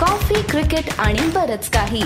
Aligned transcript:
Coffee 0.00 0.34
cricket 0.42 0.88
आणि 1.00 1.26
बरच 1.34 1.68
काही. 1.70 2.02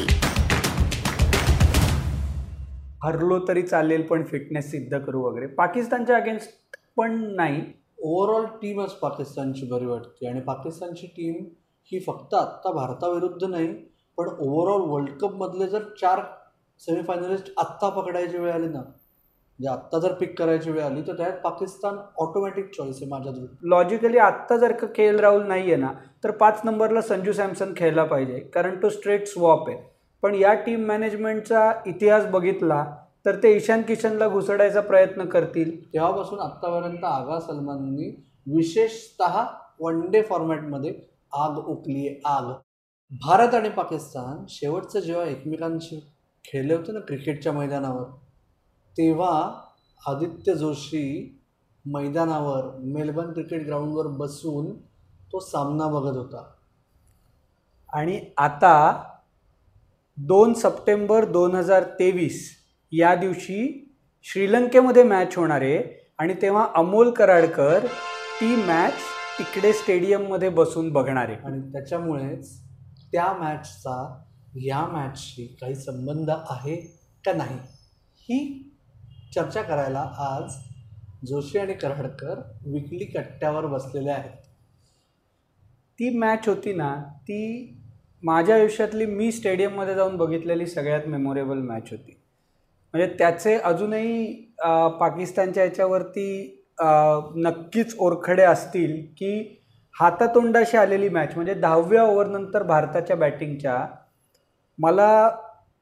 हरलो 3.05 3.39
तरी 3.49 3.63
चालेल 3.63 4.03
पण 4.03 4.25
फिटनेस 4.25 4.71
सिद्ध 4.71 4.99
करू 4.99 5.21
वगैरे. 5.23 5.47
पाकिस्तानच्या 5.47 6.17
अगेन्स्ट 6.17 6.51
पण 6.97 7.15
नाही. 7.37 7.63
ओव्हरऑल 7.99 8.47
टीमच 8.63 8.93
पाकिस्तानची 8.93 9.67
बरी 9.67 9.87
वाटते. 9.87 10.29
आणि 10.29 10.41
पाकिस्तानची 10.41 11.07
टीम 11.07 11.45
ही 11.93 12.01
फक्त 12.07 12.35
आत्ता 12.35 12.71
भारताविरुद्ध 12.71 13.45
नाही 13.45 13.69
पण 14.19 14.29
ओव्हरऑल 14.29 14.89
वर्ल्ड 14.91 15.11
कपमधले 15.21 15.67
जर 15.67 15.83
चार 16.01 16.21
सेमीफायनलिस्ट 16.81 17.53
आत्ता 17.57 17.89
पकडायची 17.89 18.39
वेळ 18.39 18.53
आली 18.53 18.69
ना 18.69 18.83
म्हणजे 19.59 19.73
आत्ता 19.73 19.99
जर 19.99 20.13
पिक 20.13 20.39
करायची 20.39 20.71
वेळ 20.71 20.83
आली 20.83 21.03
तर 21.07 21.17
त्यात 21.17 21.33
पाकिस्तान 21.43 21.97
ऑटोमॅटिक 22.19 22.71
चॉईस 22.77 22.97
आहे 22.97 23.09
माझ्या 23.11 23.33
लॉजिकली 23.71 24.19
आत्ता 24.19 24.57
जर 24.57 24.73
का 24.73 24.87
के 24.87 25.05
एल 25.07 25.19
राहुल 25.21 25.47
नाही 25.49 25.63
आहे 25.63 25.77
ना 25.77 25.93
तर 26.25 26.31
पाच 26.31 26.61
नंबरला 26.65 27.01
संजू 27.01 27.33
सॅमसन 27.33 27.73
खेळला 27.77 28.05
पाहिजे 28.05 28.39
कारण 28.55 28.83
तो 28.83 28.89
स्ट्रेट 28.89 29.27
स्वॉप 29.29 29.69
आहे. 29.69 29.77
पण 30.23 30.35
या 30.35 30.53
टीम 30.65 30.85
मॅनेजमेंटचा 30.87 31.73
इतिहास 31.87 32.27
बघितला 32.31 32.85
तर 33.27 33.37
ते 33.43 33.55
ईशान 33.57 33.83
किशनला 33.83 34.29
घुसडायचा 34.29 34.81
प्रयत्न 34.81 35.25
करतील. 35.25 35.71
तेव्हापासून 35.93 36.41
आत्तापर्यंत 36.41 37.05
आगा 37.05 37.39
सलमाननी 37.41 38.09
विशेषतः 38.57 39.41
वन 39.81 40.01
डे 40.11 40.23
फॉर्मॅटमध्ये 40.23 40.95
आग 41.35 41.59
आहे 41.69 42.21
आग. 42.27 42.53
भारत 43.11 43.55
आणि 43.55 43.69
पाकिस्तान 43.69 44.45
शेवटचं 44.49 45.01
जेव्हा 45.01 45.25
एकमेकांशी 45.27 46.01
खेळले 46.45 46.75
होते 46.75 46.93
ना 46.93 47.01
क्रिकेटच्या 47.01 47.53
मैदानावर 47.53 48.05
तेव्हा 48.99 49.61
आदित्य 50.07 50.55
जोशी 50.55 51.41
मैदानावर 51.85 52.65
मेलबर्न 52.81 53.33
क्रिकेट 53.33 53.67
ग्राउंडवर 53.67 54.07
बसून 54.07 54.81
तो 55.33 55.41
सामना 55.41 55.87
बघत 55.87 56.17
होता. 56.17 56.55
आणि 57.93 58.21
आता 58.39 59.03
दोन 60.17 60.55
सप्टेंबर 60.55 61.25
दोन 61.25 61.55
हजार 61.55 61.83
तेवीस 61.83 62.51
या 62.93 63.15
दिवशी 63.15 63.91
श्रीलंकेमध्ये 64.23 65.03
मॅच 65.03 65.37
होणार 65.37 65.63
आहे 65.63 66.11
आणि 66.19 66.35
तेव्हा 66.43 66.69
अमोल 66.75 67.11
कराडकर 67.11 67.87
ती 68.41 68.57
मॅच 68.57 68.93
तिकडे 69.39 69.73
स्टेडियममध्ये 69.73 70.49
बसून 70.49 70.93
बघणार 70.93 71.29
आहे. 71.29 71.37
आणि 71.45 71.73
त्याच्यामुळेच 71.73 72.61
त्या 73.13 73.33
मॅचचा 73.33 74.23
या 74.55 74.87
मॅचशी 74.87 75.57
काही 75.61 75.75
संबंध 75.75 76.31
आहे 76.31 76.77
का 77.25 77.33
नाही 77.33 77.59
ही 78.19 78.71
चर्चा 79.35 79.63
करायला 79.63 80.01
आज 80.19 80.55
जोशी 81.29 81.59
आणि 81.59 81.75
कराडकर 81.75 82.41
विकली 82.67 83.05
कट्ट्यावर 83.05 83.67
बसलेले 83.67 84.11
आहेत. 84.11 84.31
ती 85.99 86.19
मॅच 86.19 86.49
होती 86.49 86.73
ना 86.73 86.95
ती 87.23 87.81
माझ्या 88.23 88.55
आयुष्यातली 88.57 89.07
मी 89.07 89.31
स्टेडियममध्ये 89.33 89.95
जाऊन 89.95 90.17
बघितलेली 90.17 90.67
सगळ्यात 90.67 91.07
मेमोरेबल 91.07 91.59
मॅच 91.59 91.91
होती. 91.91 92.21
म्हणजे 92.95 93.15
त्याचे 93.19 93.55
अजूनही 93.57 94.25
पाकिस्तानच्या 95.01 95.65
याच्यावरती 95.65 96.27
नक्कीच 97.37 97.95
ओरखडे 97.99 98.43
असतील 98.43 99.01
की 99.19 99.61
हातातोंडाशी 99.95 100.77
आलेली 100.77 101.09
मॅच 101.09 101.35
म्हणजे 101.35 101.55
दहाव्या 101.55 102.03
ओव्हरनंतर 102.03 102.63
भारताच्या 102.63 103.17
बॅटिंगच्या 103.17 103.87
मला 104.79 105.31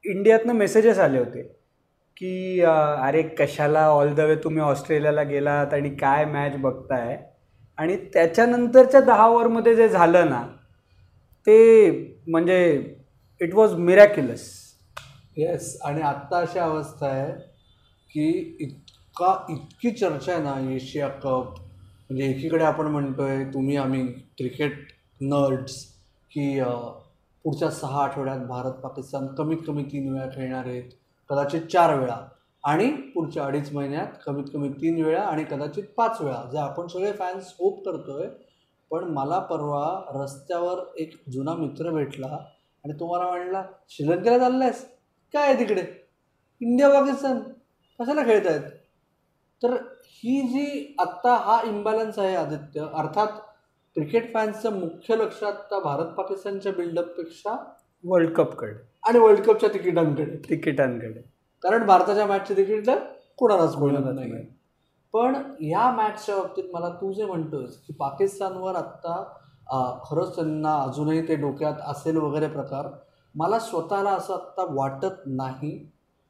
इंडियातनं 0.05 0.53
मेसेजेस 0.53 0.99
आले 0.99 1.19
होते. 1.19 1.41
की 2.17 2.59
अरे 2.61 3.21
कशाला 3.39 3.85
ऑल 3.89 4.13
द 4.13 4.19
वे 4.19 4.35
तुम्ही 4.43 4.61
ऑस्ट्रेलियाला 4.61 5.23
गेलात 5.23 5.73
आणि 5.73 5.89
काय 5.95 6.25
मॅच 6.25 6.55
बघताय? 6.61 7.17
आणि 7.77 7.95
त्याच्यानंतरच्या 8.13 8.99
दहा 9.01 9.25
ओव्हरमध्ये 9.27 9.75
जे 9.75 9.87
झालं 9.89 10.29
ना 10.29 10.41
ते 11.47 11.91
म्हणजे 12.27 12.57
इट 13.41 13.53
वॉज 13.55 13.73
मिरॅक्युलस 13.75 14.41
येस 15.37 15.77
आणि 15.85 16.01
आत्ता 16.01 16.39
अशी 16.39 16.59
अवस्था 16.59 17.07
आहे 17.07 17.31
की 18.09 18.55
इतका 18.59 19.33
इतकी 19.49 19.91
चर्चा 19.91 20.33
आहे 20.33 20.43
ना 20.43 20.55
एशिया 20.75 21.07
कप 21.07 21.57
म्हणजे 22.09 22.25
एकीकडे 22.25 22.63
आपण 22.63 22.87
म्हणतोय 22.87 23.43
तुम्ही 23.53 23.77
आम्ही 23.77 24.05
क्रिकेट 24.37 24.77
नर्ड्स 25.21 25.75
की 26.31 26.59
पुढच्या 27.45 27.69
सहा 27.71 28.03
आठवड्यात 28.03 28.45
भारत 28.47 28.73
पाकिस्तान 28.73 29.27
कमीत 29.35 29.57
कमी 29.67 29.83
तीन 29.83 30.13
वेळा 30.13 30.27
खेळणार 30.35 30.65
आहेत. 30.65 30.89
कदाचित 31.29 31.61
चार 31.61 31.99
वेळा 31.99 32.17
आणि 32.63 32.89
पुढच्या 33.15 33.45
अडीच 33.45 33.71
महिन्यात 33.73 34.07
कमीत 34.25 34.43
कमी 34.53 34.69
तीन 34.69 35.03
वेळा 35.03 35.21
आणि 35.21 35.43
कदाचित 35.43 35.83
पाच 35.97 36.21
वेळा 36.21 36.43
जे 36.51 36.57
आपण 36.57 36.87
सगळे 36.87 37.11
फॅन्स 37.11 37.53
होप 37.59 37.85
करतोय. 37.85 38.27
पण 38.91 39.03
मला 39.03 39.39
परवा 39.39 39.85
रस्त्यावर 40.23 40.79
एक 40.97 41.13
जुना 41.29 41.53
मित्र 41.53 41.91
भेटला 41.91 42.27
आणि 42.83 42.93
तो 42.93 43.11
मला 43.13 43.29
म्हणला 43.29 43.63
श्रीलंकेला 43.89 44.37
चाललायस? 44.37 44.85
काय 45.33 45.47
आहे 45.47 45.59
तिकडे? 45.59 45.81
इंडिया 46.61 46.89
पाकिस्तान? 46.89 47.39
कशाला 47.99 48.23
खेळत 48.23 48.47
आहेत 48.47 48.69
तर 49.61 49.73
ही 50.05 50.41
जी 50.41 50.95
आत्ता 50.99 51.33
हा 51.35 51.59
इम्बॅलन्स 51.65 52.19
आहे 52.19 52.35
आदित्य 52.35 52.85
अर्थात 52.93 53.39
क्रिकेट 53.95 54.33
फॅन्सचं 54.33 54.79
मुख्य 54.79 55.15
लक्ष 55.15 55.43
आत्ता 55.43 55.79
भारत 55.79 56.13
पाकिस्तानच्या 56.13 56.71
बिल्डअपपेक्षा 56.71 57.55
वर्ल्ड 58.03 58.33
कपकडे 58.33 58.73
आणि 59.03 59.19
वर्ल्ड 59.19 59.39
कपच्या 59.41 59.69
तिकिटांकडे. 59.69 60.25
तिकिटांकडे. 60.49 61.21
कारण 61.63 61.85
भारताच्या 61.87 62.25
मॅचचे 62.25 62.57
तिकीट 62.57 62.87
तर 62.87 62.99
कोणालाच 63.37 63.75
मिळणार 63.77 64.11
नाही. 64.13 64.31
पण 65.13 65.35
या 65.61 65.89
मॅचच्या 65.91 66.35
बाबतीत 66.35 66.63
मला 66.73 66.89
तू 66.89 67.11
जे 67.13 67.25
म्हणतोयस 67.25 67.75
की 67.77 67.93
पाकिस्तानवर 67.93 68.75
आत्ता 68.75 69.23
खरंच 70.05 70.35
त्यांना 70.35 70.75
अजूनही 70.75 71.27
ते 71.27 71.35
डोक्यात 71.35 71.73
असेल 71.87 72.17
वगैरे 72.17 72.47
प्रकार 72.47 72.87
मला 73.35 73.59
स्वतःला 73.59 74.11
असं 74.11 74.33
आत्ता 74.33 74.65
वाटत 74.69 75.21
नाही. 75.25 75.77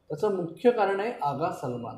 त्याचं 0.09 0.35
मुख्य 0.35 0.72
कारण 0.72 1.00
आहे 1.00 1.11
आगा 1.22 1.51
सलमान. 1.51 1.95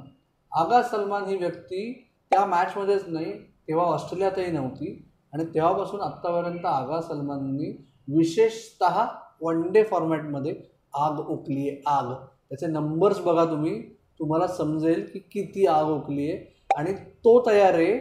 आगा 0.52 0.82
सलमान 0.82 1.26
ही 1.26 1.36
व्यक्ती 1.38 2.10
त्या 2.32 2.46
मॅचमध्येच 2.46 3.04
नाही 3.08 3.34
तेव्हा 3.68 3.86
ऑस्ट्रेलियातही 3.86 4.52
नव्हती. 4.52 5.10
आणि 5.34 5.46
तेव्हापासून 5.46 6.02
आत्तापर्यंत 6.02 6.66
आगा 6.66 7.02
सलमाननी 7.02 7.70
विशेषतः 8.08 9.06
वन 9.42 9.62
डे 9.72 9.84
फॉर्मॅटमध्ये 9.84 10.56
आग 10.94 11.20
ओकली 11.20 11.70
आहे 11.70 11.82
आग. 11.88 12.12
त्याचे 12.50 12.68
नंबर्स 12.68 13.20
बघा 13.20 13.46
तुम्ही. 13.46 13.82
तुम्हाला 14.20 14.48
समजेल 14.48 15.06
की 15.14 15.20
किती 15.20 15.66
आग 15.68 15.86
ओकली 15.86 16.30
आहे. 16.32 16.44
आणि 16.78 16.94
तो 16.94 17.40
तयार 17.48 17.74
आहे 17.74 17.98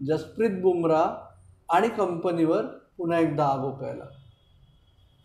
जसप्रीत 0.00 0.60
बुमराह 0.62 1.74
आणि 1.76 1.88
कंपनीवर 1.88 2.64
पुन्हा 2.98 3.18
एकदा 3.18 3.44
आग 3.44 3.64
ओकायला. 3.64 4.04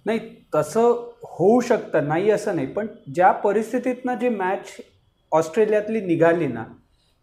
नाही 0.06 0.20
तसं 0.56 1.12
होऊ 1.24 1.60
शकतं 1.62 2.08
नाही 2.08 2.30
असं 2.32 2.56
नाही. 2.56 2.68
पण 2.68 2.88
ज्या 3.16 3.32
परिस्थितीतनं 3.32 4.16
जी 4.16 4.30
मॅच 4.30 4.76
ऑस्ट्रेलियातली 5.32 6.02
निघाली 6.02 6.48
ना 6.48 6.64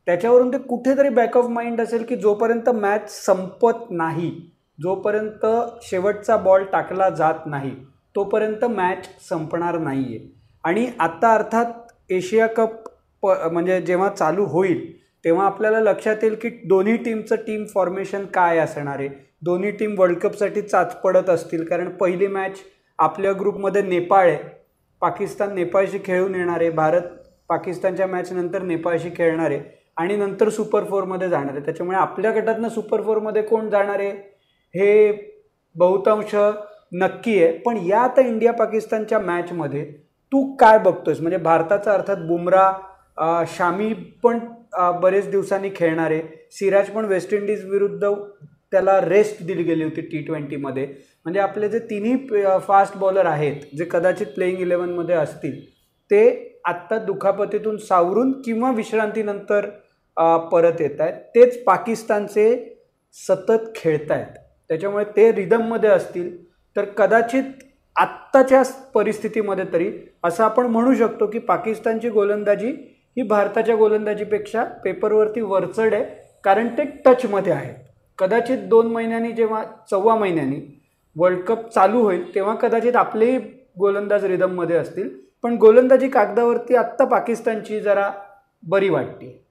त्याच्यावरून 0.07 0.53
ते 0.53 0.59
कुठेतरी 0.59 1.09
बॅक 1.09 1.37
ऑफ 1.37 1.47
माइंड 1.49 1.81
असेल 1.81 2.05
की 2.05 2.17
जोपर्यंत 2.17 2.69
मॅच 2.69 3.11
संपत 3.25 3.91
नाही 3.91 4.31
जोपर्यंत 4.79 5.47
शेवटचा 5.83 6.37
बॉल 6.37 6.65
टाकला 6.65 7.09
जात 7.11 7.47
नाही 7.47 7.75
तोपर्यंत 8.17 8.65
मॅच 8.65 9.09
संपणार 9.29 9.79
नाही 9.79 10.05
आहे 10.05 10.33
आणि 10.65 10.87
आत्ता 10.99 11.35
अर्थात 11.35 11.73
एशिया 12.11 12.47
कप 12.47 12.89
प 13.23 13.27
म्हणजे 13.53 13.81
जेव्हा 13.81 14.09
चालू 14.09 14.45
होईल 14.45 15.05
तेव्हा 15.25 15.47
आपल्याला 15.47 15.81
लक्षात 15.81 16.17
येईल 16.23 16.35
की 16.35 16.49
दोन्ही 16.65 16.97
टीमचं 16.97 17.37
टीम 17.37 17.65
फॉर्मेशन 17.65 18.25
काय 18.25 18.59
असणार 18.59 18.99
आहे. 18.99 19.09
दोन्ही 19.43 19.71
टीम 19.71 19.95
वर्ल्ड 19.99 20.19
कपसाठी 20.19 20.63
चाच 20.63 20.97
पडत 21.01 21.31
असतील 21.31 21.65
कारण 21.65 21.89
पहिली 21.89 22.27
मॅच 22.27 22.59
आपल्या 22.99 23.33
ग्रुपमध्ये 23.33 23.83
नेपाळ 23.83 24.29
आहे. 24.29 24.39
पाकिस्तान 25.01 25.55
नेपाळशी 25.55 25.99
खेळून 26.05 26.35
येणार 26.35 26.61
आहे. 26.61 26.71
भारत 26.71 27.03
पाकिस्तानच्या 27.49 28.07
मॅचनंतर 28.07 28.63
नेपाळशी 28.63 29.11
खेळणार 29.17 29.51
आहे. 29.51 29.61
आणि 29.97 30.17
नंतर 30.17 30.49
सुपर 30.49 30.85
फोरमध्ये 30.85 31.29
जाणार 31.29 31.55
आहे. 31.55 31.65
त्याच्यामुळे 31.65 31.99
आपल्या 31.99 32.31
गटातनं 32.31 32.69
सुपर 32.69 33.03
फोरमध्ये 33.03 33.43
कोण 33.43 33.69
जाणार 33.71 33.99
आहे? 33.99 34.11
हे 34.75 35.13
बहुतांश 35.77 36.35
नक्की 36.95 37.43
आहे. 37.43 37.53
पण 37.59 37.77
या 37.87 38.01
आता 38.01 38.21
इंडिया 38.27 38.53
पाकिस्तानच्या 38.53 39.19
मॅचमध्ये 39.19 39.85
तू 40.33 40.45
काय 40.57 40.79
बघतोयस? 40.79 41.21
म्हणजे 41.21 41.39
भारताचा 41.39 41.93
अर्थात 41.93 42.27
बुमरा 42.27 42.73
शामी 43.49 43.93
पण 44.23 44.39
बरेच 45.01 45.31
दिवसांनी 45.31 45.71
खेळणार 45.77 46.11
आहे. 46.11 46.23
सिराज 46.53 46.91
पण 46.91 47.05
वेस्ट 47.05 47.35
इंडिज 47.35 47.65
विरुद्ध 47.71 48.13
त्याला 48.71 49.01
रेस्ट 49.01 49.43
दिली 49.47 49.63
गेली 49.63 49.85
होती 49.85 50.01
टी 50.01 50.21
ट्वेंटीमध्ये 50.27 50.87
म्हणजे 51.25 51.41
आपले 51.41 51.69
जे 51.69 51.79
तिन्ही 51.91 52.17
फास्ट 52.67 52.97
बॉलर 52.99 53.27
आहेत 53.27 53.61
जे 53.77 53.85
कदाचित 53.91 54.27
प्लेईंग 54.35 54.61
इलेवनमध्ये 54.61 55.15
असतील 55.15 55.61
ते 56.11 56.23
आत्ता 56.67 56.99
दुखापतीतून 56.99 57.77
सावरून 57.79 58.33
किंवा 58.45 58.71
विश्रांतीनंतर 58.73 59.69
परत 60.53 60.81
येत 60.81 61.01
आहेत 61.01 61.21
तेच 61.35 61.63
पाकिस्तानचे 61.65 62.47
सतत 63.17 63.69
खेळत 63.77 64.11
आहेत 64.11 64.37
त्याच्यामुळे 64.71 65.05
ते 65.17 65.31
रिदममध्ये 65.33 65.91
असतील. 65.91 66.31
तर 66.77 66.85
कदाचित 66.85 67.45
आत्ताच्या 67.97 68.63
परिस्थितीमध्ये 68.95 69.65
तरी 69.73 69.91
असं 70.25 70.45
आपण 70.45 70.67
म्हणू 70.67 70.95
शकतो 70.95 71.27
की 71.27 71.39
पाकिस्तानची 71.39 72.09
गोलंदाजी 72.09 72.71
ही 73.17 73.23
भारताच्या 73.23 73.77
गोलंदाजीपेक्षा 73.77 74.65
पेपरवरती 74.65 75.41
वरचढ 75.41 75.95
आहे 75.95 76.05
कारण 76.45 76.69
ते 76.69 76.85
टचमध्ये 77.05 77.53
आहेत 77.53 77.75
कदाचित 78.19 78.59
दोन 78.59 78.87
महिन्यांनी 78.87 79.33
जेव्हा 79.33 79.65
चौवा 79.91 80.15
महिन्यांनी 80.15 80.61
वर्ल्ड 81.17 81.45
कप 81.45 81.69
चालू 81.69 82.03
होईल 82.03 82.35
तेव्हा 82.35 82.55
कदाचित 82.55 82.97
आपलेही 82.97 83.39
गोलंदाज 83.79 84.25
रिदममध्ये 84.25 84.77
असतील. 84.77 85.09
पण 85.43 85.57
गोलंदाजी 85.57 86.09
कागदावरती 86.09 86.75
आत्ता 86.75 87.05
पाकिस्तानची 87.05 87.81
जरा 87.81 88.11
बरी 88.63 88.89
वाटते. 88.89 89.45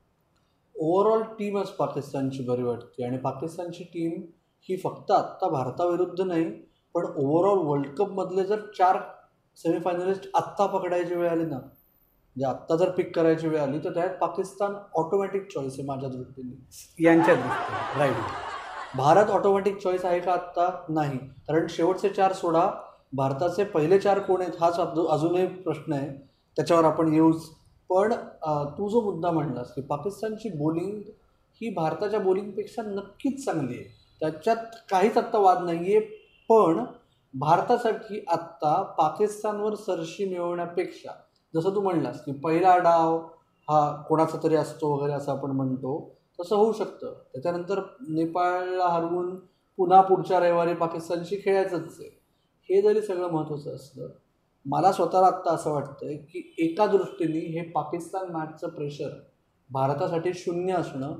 ओव्हरऑल 0.76 1.22
टीमच 1.22 1.70
पाकिस्तानची 1.70 2.44
बरी 2.44 2.64
वाटते. 2.64 3.06
आणि 3.06 3.18
पाकिस्तानची 3.18 3.84
टीम 3.84 4.22
ही 4.70 4.78
फक्त 4.84 5.12
आत्ता 5.12 5.50
भारताविरुद्ध 5.50 6.22
नाही 6.22 6.46
पण 6.94 7.06
ओव्हरऑल 7.06 7.58
वर्ल्ड 7.58 7.96
कपमधले 7.96 8.44
जर 8.44 8.60
चार 8.78 8.98
सेमीफायनलिस्ट 9.58 10.30
आत्ता 10.36 10.66
पकडायची 10.66 11.16
वेळ 11.16 11.30
आली 11.30 11.44
ना 11.44 11.58
म्हणजे 11.58 12.46
आत्ता 12.46 12.76
जर 12.76 12.92
पिक 12.92 13.16
करायची 13.16 13.48
वेळ 13.48 13.60
आली 13.60 13.80
तर 13.80 13.94
त्यात 13.94 14.10
पाकिस्तान 14.10 14.74
ऑटोमॅटिक 14.96 15.48
चॉईस 15.54 15.74
आहे 15.74 15.88
माझ्या 15.88 16.10
दृष्टीने. 16.10 16.62
यांच्या 17.04 17.36
दृष्टीने. 17.36 18.00
राईट 18.00 18.16
भारत 18.98 19.30
ऑटोमॅटिक 19.30 19.78
चॉईस 19.78 20.06
आहे 20.06 20.20
का 20.20 20.34
आत्ता? 20.34 20.84
नाही. 20.90 21.18
कारण 21.18 21.66
शेवटचे 21.70 22.10
चार 22.10 22.34
सोडा 22.34 22.72
भारताचे 23.14 23.64
पहिले 23.64 24.00
चार 24.00 24.20
कोण 24.20 24.42
आहेत 24.42 24.54
हाच 24.62 24.80
अजू- 24.80 25.08
अजूनही 25.08 25.48
प्रश्न 25.48 25.94
आहे. 25.94 26.10
त्याच्यावर 26.56 26.86
आपण 26.86 27.14
येऊच. 27.14 27.50
पण 27.90 28.14
तू 28.78 28.90
जो 28.90 29.02
मुद्दा 29.02 29.32
म्हणलास 29.32 29.74
की 29.74 29.82
पाकिस्तानची 29.82 30.50
बॉलिंग 30.50 31.02
ही 31.62 31.70
भारताच्या 31.70 32.20
बॉलिंगपेक्षा 32.20 32.82
नक्कीच 32.82 33.46
चांगली 33.46 33.74
आहे. 33.74 33.94
त्याच्यात 34.20 34.58
काहीच 34.90 35.18
आत्ता 35.18 35.38
वाद 35.38 35.58
नाही 35.62 35.80
आहे 35.80 36.23
पण 36.54 36.84
भारतासाठी 37.34 38.24
आत्ता 38.28 38.82
पाकिस्तानवर 38.98 39.76
सरशी 39.76 40.26
मिळवण्यापेक्षा 40.26 41.12
जसं 41.56 41.76
तू 41.76 41.82
म्हणलास 41.82 42.24
की 42.26 42.32
पहिला 42.32 42.78
डाव 42.78 43.18
हा 43.68 44.04
कोणाचा 44.10 44.38
तरी 44.44 44.56
असतो 44.56 44.94
वगैरे 44.94 45.14
असं 45.14 45.32
आपण 45.32 45.52
म्हणतो 45.52 45.94
तसं 46.40 46.56
होऊ 46.56 46.72
शकतं. 46.72 47.14
त्याच्यानंतर 47.34 47.80
नेपाळला 48.10 48.88
हरवून 48.88 49.36
पुन्हा 49.78 50.02
पुढच्या 50.02 50.40
रविवारी 50.40 50.74
पाकिस्तानशी 50.74 51.36
खेळायचंच 51.36 51.98
आहे. 52.00 52.10
हे 52.70 52.82
जरी 52.82 53.02
सगळं 53.02 53.32
महत्त्वाचं 53.32 53.76
असलं 53.76 54.08
मला 54.66 54.92
स्वतःला 54.92 55.28
आत्ता 55.28 55.52
असं 55.52 55.72
वाटतं 55.72 56.16
की 56.16 56.56
एका 56.58 56.86
दृष्टीने 56.88 57.40
हे 57.40 57.70
पाकिस्तान 57.70 58.32
मॅचचं 58.32 58.70
प्रेशर 58.70 59.10
भारतासाठी 59.70 60.34
शून्य 60.34 60.74
असणं 60.74 61.14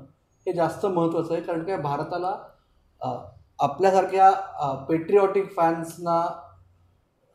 हे 0.46 0.52
जास्त 0.52 0.86
महत्त्वाचं 0.86 1.34
आहे 1.34 1.42
कारण 1.42 1.64
काय? 1.64 1.76
भारताला 1.76 2.36
आपल्यासारख्या 3.58 4.30
पेट्रिऑटिक 4.88 5.54
फॅन्सना 5.56 6.20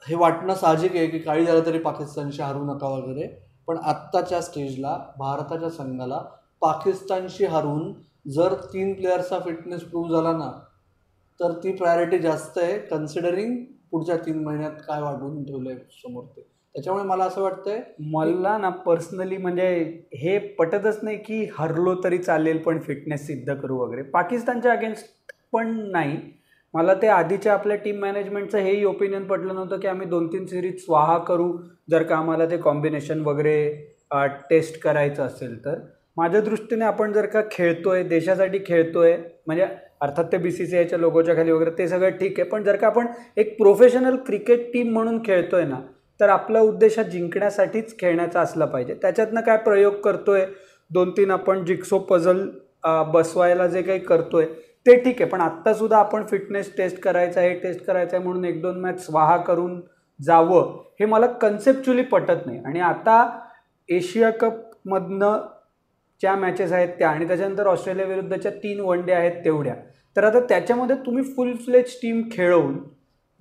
हे 0.04 0.16
वाटणं 0.16 0.54
साहजिक 0.56 0.96
आहे 0.96 1.08
की 1.08 1.20
काही 1.20 1.46
झालं 1.46 1.66
तरी 1.66 1.80
पाकिस्तानशी 1.80 2.42
हरू 2.42 2.64
नका 2.66 2.88
वगैरे. 2.88 3.28
पण 3.68 3.78
आत्ताच्या 3.78 4.42
स्टेजला 4.42 4.98
भारताच्या 5.18 5.70
संघाला 5.70 6.22
पाकिस्तानशी 6.62 7.46
हरवून 7.46 7.94
जर 8.32 8.54
तीन 8.74 8.94
प्लेयर्सचा 8.94 9.40
फिटनेस 9.40 9.82
प्रूव्ह 9.82 10.16
झाला 10.16 10.32
ना 10.38 10.52
तर 11.40 11.52
ती 11.64 11.72
प्रायोरिटी 11.72 12.18
जास्त 12.20 12.58
आहे. 12.58 12.78
कन्सिडरिंग 12.80 13.56
पुढच्या 13.92 14.18
तीन 14.26 14.44
महिन्यात 14.44 14.72
काय 14.88 15.02
वाढवून 15.02 15.44
ठेवलं 15.44 15.70
आहे 15.70 15.80
समोर 16.02 16.24
ते. 16.26 16.42
त्याच्यामुळे 16.76 17.06
मला 17.06 17.26
असं 17.26 17.42
वाटतंय 17.42 17.82
मला 18.12 18.58
ना 18.58 18.70
पर्सनली 18.86 19.38
म्हणजे 19.38 19.68
हे 20.16 20.38
पटतच 20.60 21.00
नाही 21.04 21.18
की 21.18 21.44
हरलो 21.58 21.96
तरी 22.04 22.18
चालेल 22.18 22.58
पण 22.64 22.80
फिटनेस 22.82 23.26
सिद्ध 23.28 23.54
करू 23.54 23.78
वगैरे. 23.78 24.02
पाकिस्तानच्या 24.04 24.72
अगेन्स्ट 24.72 25.06
पण 25.54 25.70
नाही. 25.92 26.18
मला 26.74 26.94
ते 27.02 27.08
आधीच्या 27.08 27.54
आपल्या 27.54 27.76
टीम 27.84 28.00
मॅनेजमेंटचं 28.02 28.58
हेही 28.58 28.84
ओपिनियन 28.86 29.24
पडलं 29.28 29.56
नव्हतं 29.56 29.80
की 29.80 29.88
आम्ही 29.88 30.08
दोन 30.08 30.28
तीन 30.34 30.46
सिरीज 30.46 30.84
स्वाहा 30.86 31.18
करू. 31.28 31.52
जर 31.92 32.04
का 32.04 32.16
आम्हाला 32.18 32.46
ते 32.50 32.58
कॉम्बिनेशन 32.58 33.22
वगैरे 33.26 33.56
टेस्ट 34.50 34.80
करायचं 34.82 35.24
असेल 35.24 35.58
तर. 35.66 35.80
माझ्या 36.18 36.42
दृष्टीने 36.42 36.86
आपण 36.86 37.12
जर 37.14 37.26
का 37.26 37.42
खेळतोय 37.52 38.04
देशासाठी 38.04 38.60
खेळतोय 38.68 39.16
म्हणजे 39.48 39.66
अर्थात 40.02 40.26
ते 40.32 40.38
बी 40.38 40.52
सी 40.52 40.66
सी 40.68 40.78
आयच्या 40.78 41.00
लोगोच्या 41.00 41.36
खाली 41.36 41.52
वगैरे 41.52 41.72
ते 41.78 41.88
सगळं 41.88 42.10
ठीक 42.20 42.40
आहे. 42.40 42.50
पण 42.50 42.64
जर 42.64 42.76
का 42.76 42.88
आपण 42.88 43.08
एक 43.38 43.58
प्रोफेशनल 43.58 44.16
क्रिकेट 44.28 44.72
टीम 44.74 44.92
म्हणून 44.94 45.22
खेळतोय 45.26 45.64
ना 45.66 45.80
तर 46.20 46.30
आपला 46.30 46.60
उद्देश 46.62 46.98
हा 47.00 47.04
जिंकण्यासाठीच 47.04 47.98
खेळण्याचा 48.00 48.42
असला 48.42 48.66
पाहिजे. 48.66 48.94
त्याच्यातनं 49.02 49.42
काय 49.42 49.58
प्रयोग 49.58 49.94
करतोय? 50.04 50.46
दोन 50.92 51.12
तीन 51.18 51.32
आपण 51.32 51.64
जिक्सो 51.66 51.98
पझल 52.10 52.48
बसवायला 53.14 53.68
जे 53.68 53.82
काही 53.82 54.00
करतोय 54.00 54.46
ते 54.86 54.96
ठीक 55.04 55.22
आहे 55.22 55.30
पण 55.32 55.42
आत्तासुद्धा 55.42 55.98
आपण 55.98 56.26
फिटनेस 56.26 56.76
टेस्ट 56.78 57.00
करायचं 57.02 57.40
आहे 57.40 57.54
टेस्ट 57.60 57.86
करायचं 57.86 58.16
आहे 58.18 58.26
म्हणून 58.26 58.46
एक 58.46 58.62
दोन 58.62 58.80
मॅच 58.82 59.06
स्वाहा 59.06 59.38
करून 59.38 59.80
जावं 60.20 60.78
हे 61.00 61.06
मला 61.06 61.26
कन्सेप्च्युअली 61.42 62.04
पटत 62.04 62.46
नाही. 62.46 62.60
आणि 62.66 62.80
आता 62.80 63.30
एशिया 63.90 64.30
कपमधनं 64.32 65.38
ज्या 66.22 66.36
मॅचेस 66.36 66.72
आहेत 66.72 66.90
त्या 67.00 67.10
आणि 67.10 67.28
त्याच्यानंतर 67.28 67.68
ऑस्ट्रेलिया 67.68 68.06
विरुद्धच्या 68.08 68.52
तीन 68.64 68.80
वन 68.80 69.06
डे 69.06 69.14
आहेत 69.14 69.44
तेवढ्या. 69.46 69.76
तर 70.16 70.24
आता 70.24 70.40
त्याच्यामध्ये 70.40 70.96
तुम्ही 71.06 71.24
फुल 71.36 71.56
फ्लेज 71.56 71.96
टीम 72.02 72.22
खेळवून 72.32 72.78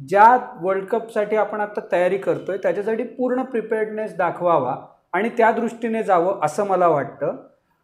ज्या 0.01 0.37
वर्ल्ड 0.63 0.85
कपसाठी 0.87 1.37
आपण 1.37 1.61
आता 1.61 1.81
तयारी 1.93 2.19
करतोय 2.19 2.57
त्याच्यासाठी 2.57 3.03
पूर्ण 3.05 3.43
प्रिपेअर्डनेस 3.43 4.17
दाखवावा 4.17 4.77
आणि 5.13 5.29
त्या 5.29 5.51
दृष्टीने 5.53 6.03
जावं 6.03 6.41
असं 6.43 6.67
मला 6.67 6.89
वाटतं. 6.89 7.37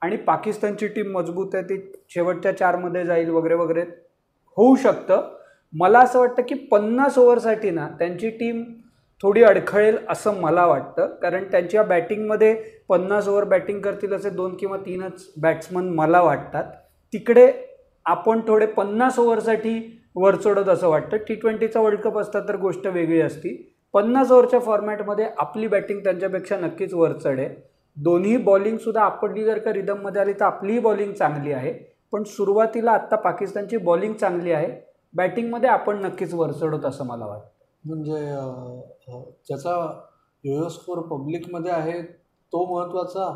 आणि 0.03 0.17
पाकिस्तानची 0.17 0.87
टीम 0.89 1.11
मजबूत 1.13 1.55
आहे 1.55 1.65
ती 1.65 1.77
शेवटच्या 2.15 2.57
चारमध्ये 2.57 3.05
जाईल 3.05 3.31
वगैरे 3.31 3.55
वगैरे 3.55 3.81
होऊ 4.57 4.77
शकतं. 4.77 5.29
मला 5.73 6.01
असं 6.01 6.19
वाटतं 6.19 6.43
की 6.43 6.55
पन्नास 6.55 7.19
ओव्हरसाठी 7.19 7.71
ना 7.71 7.89
त्यांची 7.99 8.31
टीम 8.31 8.63
थोडी 9.23 9.43
अडखळेल 9.43 9.97
असं 10.09 10.41
मला 10.41 10.67
वाटतं. 10.67 11.07
कारण 11.23 11.45
त्यांच्या 11.45 11.83
बॅटिंगमध्ये 11.83 12.55
पन्नास 12.89 13.29
ओव्हर 13.29 13.45
बॅटिंग 13.45 13.81
करतील 13.81 14.13
असे 14.13 14.31
दोन 14.31 14.55
किंवा 14.57 14.77
तीनच 14.77 15.33
बॅट्समन 15.43 15.89
मला 15.95 16.21
वाटतात. 16.23 16.65
तिकडे 17.13 17.53
आपण 18.07 18.41
थोडे 18.49 18.67
पन्नास 18.67 19.19
ओव्हरसाठी 19.19 20.01
वर 20.17 20.35
चढत 20.35 20.69
असं 20.69 20.89
वाटतं. 20.89 21.17
टी 21.17 21.35
ट्वेंटीचा 21.35 21.81
वर्ल्ड 21.81 22.01
कप 22.01 22.19
असता 22.19 22.41
तर 22.41 22.57
गोष्ट 22.57 22.87
वेगळी 22.87 23.21
असती. 23.21 23.71
पन्नास 23.95 24.31
ओव्हरच्या 24.31 24.61
फॉर्मॅटमध्ये 24.61 25.27
आपली 25.39 25.67
बॅटिंग 25.67 25.99
त्यांच्यापेक्षा 26.01 26.57
नक्कीच 26.57 26.95
वर 26.95 27.13
आहे 27.27 27.49
दोन्ही 27.97 28.37
बॉलिंगसुद्धा 28.37 29.03
आपली 29.03 29.45
जर 29.45 29.59
का 29.59 29.73
रिदममध्ये 29.73 30.21
आली 30.23 30.33
तर 30.33 30.45
आपलीही 30.45 30.79
बॉलिंग 30.79 31.13
चांगली 31.13 31.53
आहे. 31.53 31.94
पण 32.15 32.23
सुरुवातीला 32.23 32.93
आत्ता 32.93 33.17
पाकिस्तानची 33.17 33.77
बॉलिंग 33.77 34.13
चांगली 34.15 34.53
आहे. 34.53 34.69
बॅटिंगमध्ये 35.15 35.69
आपण 35.69 36.01
नक्कीच 36.05 36.35
वर 36.35 36.53
चढत 36.53 36.85
असं 36.87 37.07
मला 37.07 37.27
वाटतं. 37.27 37.49
म्हणजे 37.85 38.21
ज्याचा 39.49 39.75
योयो 40.45 40.69
स्कोर 40.69 41.01
पब्लिकमध्ये 41.09 41.73
आहे 41.73 42.01
तो 42.53 42.65
महत्त्वाचा 42.75 43.31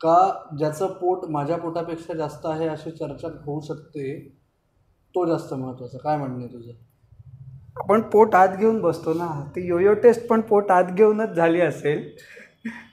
का 0.00 0.16
ज्याचं 0.58 0.92
पोट 0.92 1.24
माझ्या 1.30 1.56
पोटापेक्षा 1.56 2.14
जास्त 2.14 2.46
आहे 2.46 2.68
अशी 2.68 2.90
चर्चा 2.90 3.28
होऊ 3.44 3.60
शकते 3.60 4.18
तो 5.14 5.24
जास्त 5.26 5.54
महत्त्वाचा. 5.54 5.98
काय 5.98 6.16
म्हणणं 6.16 6.46
तुझं? 6.46 6.72
आपण 7.76 8.00
पोट 8.02 8.34
आत 8.34 8.56
घेऊन 8.58 8.80
बसतो 8.80 9.14
ना 9.14 9.28
ती 9.56 9.66
योयो 9.66 9.94
टेस्ट 9.94 10.26
पण 10.28 10.40
पोट 10.40 10.70
आत 10.70 10.92
घेऊनच 10.92 11.28
झाली 11.28 11.60
असेल. 11.60 12.08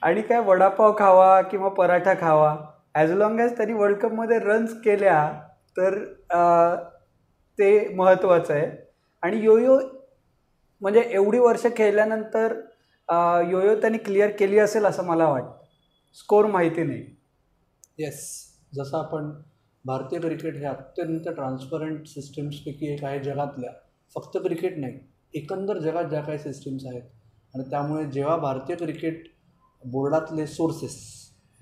आणि 0.02 0.22
काय 0.22 0.40
वडापाव 0.40 0.94
खावा 1.00 1.42
किंवा 1.42 1.70
पराठा 1.70 2.14
खावा 2.14 2.56
ॲज 2.96 3.12
लॉंग 3.12 3.40
ॲज 3.40 3.56
त्यांनी 3.58 3.74
वर्ल्ड 3.74 3.98
कपमध्ये 4.00 4.40
रन्स 4.40 4.74
केल्या 4.84 5.22
तर 5.78 5.98
ते 7.60 7.88
महत्त्वाचं 7.96 8.54
आहे. 8.54 8.70
आणि 9.24 9.40
योयो 9.44 9.80
म्हणजे 10.82 11.02
एवढी 11.12 11.40
वर्ष 11.40 11.66
खेळल्यानंतर 11.78 12.54
योयो 13.52 13.76
त्यांनी 13.82 13.98
क्लिअर 13.98 14.30
केली 14.40 14.60
असेल 14.60 14.86
असं 14.86 15.06
मला 15.06 15.28
वाटतं. 15.30 15.58
स्कोर 16.18 16.46
माहिती 16.46 16.84
नाही. 16.84 17.04
येस 18.00 18.20
जसं 18.76 18.98
आपण 18.98 19.32
भारतीय 19.86 20.20
क्रिकेट 20.20 20.56
हे 20.56 20.66
अत्यंत 20.66 21.28
ट्रान्सपरंट 21.28 22.08
सिस्टीम्सपैकी 22.08 22.94
एक 22.94 23.04
आहे 23.04 23.20
जगातल्या. 23.24 23.72
फक्त 24.16 24.38
क्रिकेट 24.38 24.78
नाही 24.78 25.00
एकंदर 25.34 25.78
जगात 25.80 26.06
ज्या 26.06 26.22
काही 26.22 26.40
सिस्टीम्स 26.40 26.86
आहेत. 26.86 27.04
आणि 27.54 27.64
त्यामुळे 27.70 28.06
जेव्हा 28.12 28.36
भारतीय 28.38 28.76
क्रिकेट 28.76 29.24
बोर्डातले 29.84 30.46
सोर्सेस 30.48 31.00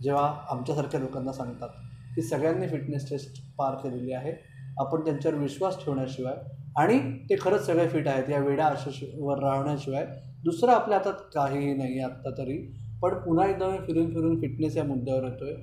जेव्हा 0.04 0.36
आमच्यासारख्या 0.50 1.00
लोकांना 1.00 1.32
सांगतात 1.32 1.70
की 2.16 2.22
सगळ्यांनी 2.22 2.68
फिटनेस 2.68 3.10
टेस्ट 3.10 3.42
पार 3.58 3.76
केलेली 3.76 4.12
आहे 4.12 4.32
आपण 4.80 5.06
त्यांच्यावर 5.06 5.38
विश्वास 5.38 5.86
ठेवण्याशिवाय 5.86 6.34
आणि 6.78 7.00
ते 7.00 7.36
खरंच 7.42 7.66
सगळे 7.66 7.88
फिट 7.88 8.08
आहेत 8.08 8.30
या 8.30 8.40
वेड्या 8.40 8.66
आशेवर 8.66 9.40
राहण्याशिवाय 9.40 10.06
दुसरं 10.44 10.72
आपल्या 10.72 10.98
हातात 10.98 11.14
काहीही 11.14 11.74
नाही 11.74 12.00
आहे 12.00 12.12
आत्ता 12.12 12.30
तरी. 12.30 12.74
पण 13.02 13.14
पुन्हा 13.14 13.48
एकदा 13.48 13.68
मी 13.70 13.78
फिरून 13.78 14.14
फिरून 14.14 14.40
फिटनेस 14.42 14.78
या 14.78 14.84
मुद्द्यावर 14.84 15.24
येतोय. 15.24 15.54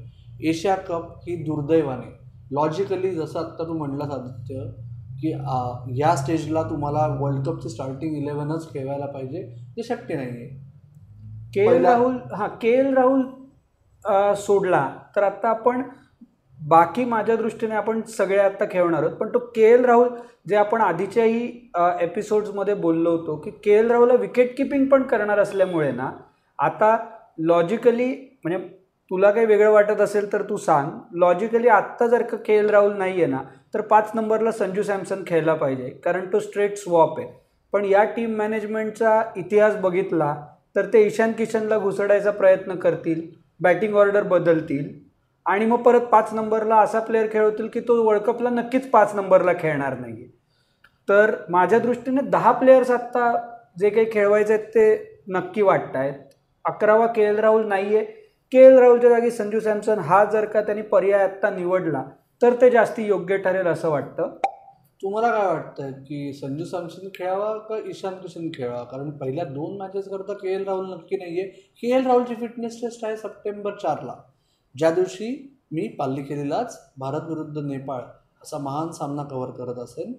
एशिया 0.48 0.76
कप 0.76 1.18
ही 1.18 1.36
दुर्दैवाने 1.36 2.26
लॉजिकली 2.50 3.10
जसं 3.10 3.38
आत्ता 3.40 3.64
तू 3.64 3.72
म्हणलास 3.72 4.10
आदित्य 4.10 4.64
की 5.20 5.32
आ, 5.32 5.84
या 5.96 6.16
स्टेजला 6.16 6.62
तुम्हाला 6.62 7.06
वर्ल्ड 7.20 7.46
कपची 7.46 7.68
स्टार्टिंग 7.68 8.16
इलेव्हनच 8.16 8.72
खेळवायला 8.72 9.06
पाहिजे 9.06 9.56
ते 9.76 9.82
शक्य 9.82 10.14
नाही 10.14 10.28
आहे 10.28 10.48
के 11.54 11.60
एल 11.60 11.84
राहुल 11.84 12.16
हां 12.34 12.48
के 12.48 12.68
एल 12.68 12.94
राहुल 12.94 13.22
सोडला 14.36 14.88
तर 15.16 15.22
आत्ता 15.22 15.48
आपण 15.48 15.82
बाकी 16.58 17.04
माझ्या 17.04 17.34
दृष्टीने 17.36 17.74
आपण 17.74 18.00
सगळे 18.08 18.38
आत्ता 18.38 18.64
खेळणार 18.70 19.02
आहोत. 19.02 19.16
पण 19.16 19.28
तो 19.34 19.38
के 19.54 19.62
एल 19.72 19.84
राहुल 19.84 20.08
जे 20.48 20.56
आपण 20.56 20.80
आधीच्याही 20.80 21.46
एपिसोड्समध्ये 22.00 22.74
बोललो 22.74 23.10
होतो 23.10 23.36
की 23.36 23.50
के 23.64 23.72
एल 23.78 23.90
राहुलला 23.90 24.14
विकेट 24.20 24.56
किपिंग 24.56 24.86
पण 24.88 25.02
करणार 25.02 25.38
असल्यामुळे 25.38 25.90
ना 25.92 26.10
आता 26.58 26.96
लॉजिकली 27.38 28.08
म्हणजे 28.44 28.66
तुला 29.10 29.30
काही 29.30 29.46
वेगळं 29.46 29.70
वाटत 29.70 30.00
असेल 30.00 30.32
तर 30.32 30.42
तू 30.48 30.56
सांग. 30.56 30.90
लॉजिकली 31.14 31.68
आत्ता 31.68 32.06
जर 32.06 32.22
का 32.22 32.36
के 32.46 32.54
एल 32.58 32.70
राहुल 32.70 32.96
नाही 32.98 33.12
आहे 33.12 33.26
ना 33.26 33.42
तर 33.74 33.80
पाच 33.80 34.10
नंबरला 34.14 34.50
संजू 34.52 34.82
सॅमसन 34.82 35.22
खेळला 35.26 35.54
पाहिजे 35.54 35.88
कारण 36.04 36.32
तो 36.32 36.38
स्ट्रेट 36.40 36.76
स्वॉप 36.78 37.18
आहे. 37.18 37.28
पण 37.74 37.84
या 37.84 38.04
टीम 38.14 38.36
मॅनेजमेंटचा 38.36 39.22
इतिहास 39.36 39.76
बघितला 39.80 40.34
तर 40.76 40.86
ते 40.92 41.04
ईशान 41.06 41.32
किशनला 41.32 41.78
घुसडायचा 41.78 42.30
प्रयत्न 42.30 42.74
करतील. 42.76 43.20
बॅटिंग 43.60 43.94
ऑर्डर 43.96 44.22
बदलतील. 44.22 44.88
आणि 45.46 45.66
मग 45.66 45.82
परत 45.82 46.06
पाच 46.12 46.32
नंबरला 46.34 46.76
असा 46.76 47.00
प्लेअर 47.00 47.26
खेळवतील 47.32 47.66
की 47.68 47.80
तो 47.80 48.02
वर्ल्ड 48.04 48.22
कपला 48.22 48.50
नक्कीच 48.50 48.88
पाच 48.90 49.14
नंबरला 49.14 49.52
खेळणार 49.60 49.98
नाही 49.98 50.26
तर 51.08 51.34
माझ्या 51.50 51.78
दृष्टीने 51.78 52.20
दहा 52.30 52.52
प्लेयर्स 52.52 52.90
आत्ता 52.90 53.32
जे 53.78 53.90
काही 53.90 54.06
खेळवायचे 54.12 54.52
आहेत 54.54 54.64
ते 54.66 55.22
नक्की 55.28 55.62
वाटत 55.62 55.96
आहेत 55.96 56.14
अकरावा 56.64 57.06
के 57.06 57.22
एल 57.22 57.38
राहुल 57.38 57.66
नाही 57.68 57.96
आहे 57.96 58.04
के 58.52 58.58
एल 58.58 58.78
राहुलच्या 58.78 59.10
जागी 59.10 59.30
संजू 59.30 59.60
सॅमसन 59.60 59.98
हा 59.98 60.24
जर 60.24 60.44
का 60.44 60.60
त्यांनी 60.60 60.82
पर्याय 60.82 61.22
आत्ता 61.22 61.50
निवडला 61.50 62.02
तर 62.42 62.54
ते 62.60 62.70
जास्ती 62.70 63.06
योग्य 63.06 63.36
ठरेल 63.36 63.66
असं 63.66 63.90
वाटतं. 63.90 64.36
तुम्हाला 65.02 65.30
काय 65.30 65.46
वाटतं 65.46 65.90
की 66.02 66.32
संजू 66.32 66.64
सॅमसन 66.64 67.08
खेळावा 67.14 67.52
का 67.68 67.76
ईशान 67.90 68.14
किशन 68.18 68.48
खेळावा? 68.54 68.82
कारण 68.84 69.10
पहिल्या 69.18 69.44
दोन 69.44 69.76
मॅचेस 69.78 70.08
करता 70.08 70.32
के 70.32 70.52
एल 70.54 70.64
राहुल 70.64 70.86
नक्की 70.92 71.16
नाही 71.16 71.40
आहे 71.40 71.48
के 71.80 71.90
एल 71.96 72.06
राहुलची 72.06 72.34
फिटनेस 72.34 72.80
टेस्ट 72.80 73.04
आहे 73.04 73.16
सप्टेंबर 73.16 73.76
चारला. 73.82 74.14
ज्या 74.74 74.90
दिवशी 74.90 75.28
मी 75.72 75.86
पाल्ली 75.98 76.22
भारत 76.98 77.28
विरुद्ध 77.28 77.58
नेपाळ 77.58 78.00
असा 78.42 78.58
महान 78.58 78.90
सामना 78.92 79.22
कव्हर 79.22 79.50
करत 79.50 79.78
असेल 79.78 80.12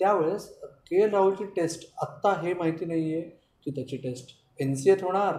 त्यावेळेस 0.00 0.48
के 0.88 1.02
एल 1.02 1.10
राहुलची 1.10 1.44
टेस्ट 1.56 1.84
आत्ता 2.02 2.32
हे 2.42 2.54
माहिती 2.54 2.84
नाही 2.84 3.12
आहे 3.12 3.20
की 3.64 3.70
त्याची 3.70 3.96
टेस्ट 3.96 4.30
एन 4.58 4.74
सी 4.74 4.90
एत 4.90 5.02
होणार 5.02 5.36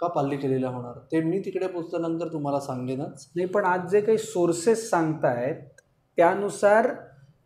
का 0.00 0.06
पाल्ली 0.06 0.36
केलेला 0.36 0.68
होणार? 0.68 0.98
ते 1.12 1.20
मी 1.20 1.38
तिकडे 1.40 1.66
पोचल्यानंतर 1.66 2.32
तुम्हाला 2.32 2.60
सांगेनच. 2.60 3.30
नाही 3.36 3.48
पण 3.48 3.64
आज 3.64 3.90
जे 3.90 4.00
काही 4.00 4.18
सोर्सेस 4.18 4.88
सांगतायत 4.90 5.62
त्यानुसार 6.18 6.88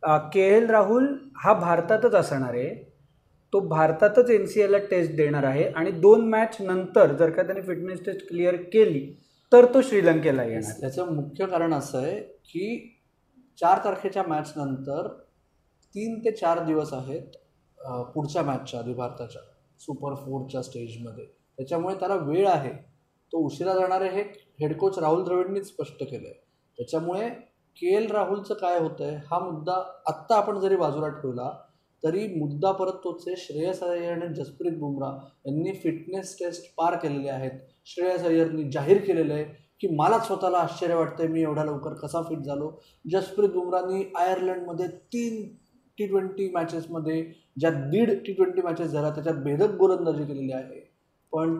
के 0.02 0.40
एल 0.56 0.66
राहुल 0.70 1.06
हा 1.36 1.52
भारतातच 1.54 2.14
असणार 2.14 2.54
आहे. 2.54 2.74
तो 3.52 3.60
भारतातच 3.60 4.30
एन 4.30 4.46
सी 4.46 4.60
एला 4.60 4.78
टेस्ट 4.90 5.12
देणार 5.16 5.44
आहे 5.44 5.64
आणि 5.70 5.90
दोन 6.00 6.28
मॅच 6.28 6.56
नंतर 6.60 7.12
जर 7.16 7.30
का 7.30 7.42
त्याने 7.42 7.62
फिटनेस 7.62 8.04
टेस्ट 8.06 8.26
क्लिअर 8.28 8.56
केली 8.72 9.00
तर 9.52 9.64
तो 9.74 9.80
श्रीलंकेला 9.82 10.44
येणार 10.44 10.80
त्याचं 10.80 11.12
मुख्य 11.14 11.46
कारण 11.46 11.74
असं 11.74 11.98
आहे 11.98 12.18
की 12.20 12.76
चार 13.58 13.78
तारखेच्या 13.84 14.22
मॅचनंतर 14.28 15.08
तीन 15.94 16.18
ते 16.18 16.30
चार 16.30 16.64
दिवस 16.66 16.92
आहेत 16.92 17.36
पुढच्या 18.14 18.42
मॅचच्या 18.42 18.80
आधी 18.80 18.94
भारताच्या 18.94 19.42
सुपर 19.80 20.14
फोरच्या 20.14 20.62
स्टेजमध्ये 20.62 21.24
त्याच्यामुळे 21.58 21.94
त्याला 21.94 22.14
वेळ 22.16 22.46
आहे. 22.48 22.70
तो 23.32 23.38
उशिरा 23.46 23.74
जाणार 23.74 24.00
आहे 24.00 24.10
हे 24.12 24.22
हेड 24.60 24.76
कोच 24.78 24.98
राहुल 24.98 25.22
द्रविडनीच 25.24 25.66
स्पष्ट 25.68 26.02
केलं 26.02 26.26
आहे 26.28 26.34
त्याच्यामुळे 26.78 27.28
के 27.76 27.94
एल 27.96 28.10
राहुलचं 28.10 28.54
काय 28.54 28.78
होतं 28.78 29.04
आहे 29.04 29.16
हा 29.30 29.38
मुद्दा 29.38 29.72
आत्ता 30.06 30.36
आपण 30.36 30.58
जरी 30.60 30.76
बाजूला 30.76 31.08
ठेवला 31.08 31.50
तरी 32.02 32.26
मुद्दा 32.38 32.70
परत 32.72 32.92
तोच 32.92 33.24
आहे 33.26 33.36
श्रेयस 33.36 33.82
अय्यर 33.82 34.12
आणि 34.12 34.34
जसप्रीत 34.34 34.78
बुमराह 34.78 35.18
यांनी 35.46 35.72
फिटनेस 35.72 36.34
टेस्ट 36.38 36.62
पार 36.76 36.96
केलेले 36.96 37.28
आहेत. 37.28 37.50
श्रेयस 37.86 38.24
अय्यरनी 38.24 38.70
जाहीर 38.70 38.98
केलेलं 38.98 39.34
आहे 39.34 39.44
की 39.80 39.88
मला 39.88 40.18
स्वतःला 40.18 40.58
आश्चर्य 40.58 40.94
वाटतंय 40.94 41.26
मी 41.26 41.42
एवढ्या 41.42 41.64
लवकर 41.64 41.94
कसा 41.94 42.22
फिट 42.22 42.38
झालो. 42.38 42.70
जसप्रीत 43.10 43.48
बुमराहनी 43.48 44.04
आयर्लंडमध्ये 44.16 44.86
तीन 44.86 45.42
टी 45.98 46.06
ट्वेंटी 46.06 46.50
मॅचेसमध्ये 46.50 47.22
ज्या 47.60 47.70
दीड 47.70 48.10
टी 48.26 48.32
ट्वेंटी 48.32 48.62
मॅचेस 48.62 48.90
झाल्या 48.90 49.10
त्याच्यात 49.10 49.36
भेदक 49.36 49.74
गोलंदाजी 49.74 50.24
केलेली 50.24 50.52
आहे. 50.52 50.80
पण 51.32 51.56